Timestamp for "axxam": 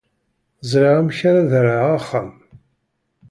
1.97-2.29